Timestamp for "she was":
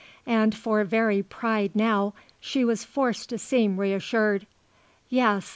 2.39-2.83